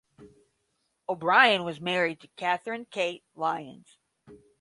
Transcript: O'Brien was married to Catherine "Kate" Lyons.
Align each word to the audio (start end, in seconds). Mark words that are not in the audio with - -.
O'Brien 1.07 1.63
was 1.63 1.79
married 1.79 2.21
to 2.21 2.27
Catherine 2.35 2.85
"Kate" 2.89 3.23
Lyons. 3.35 3.99